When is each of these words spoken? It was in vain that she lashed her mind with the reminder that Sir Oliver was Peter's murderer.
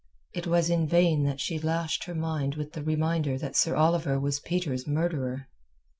It 0.33 0.47
was 0.47 0.71
in 0.71 0.87
vain 0.87 1.25
that 1.25 1.39
she 1.39 1.59
lashed 1.59 2.05
her 2.05 2.15
mind 2.15 2.55
with 2.55 2.73
the 2.73 2.81
reminder 2.83 3.37
that 3.37 3.55
Sir 3.55 3.75
Oliver 3.75 4.19
was 4.19 4.39
Peter's 4.39 4.87
murderer. 4.87 5.47